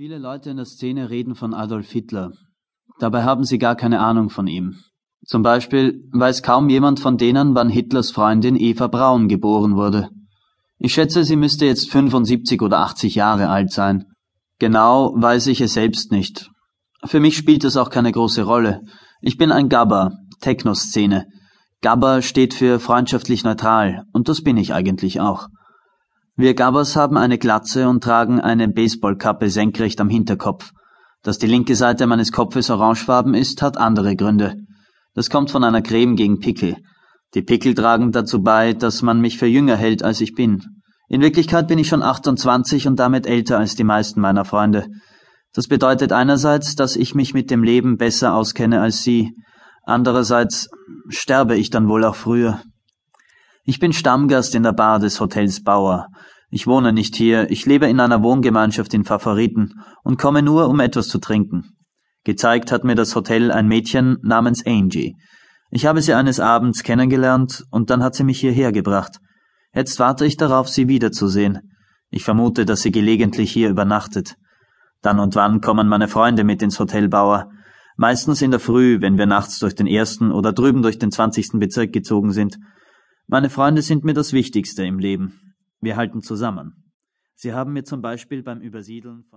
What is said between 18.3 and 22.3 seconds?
Rolle. Ich bin ein Gabber, Techno-Szene. Gabber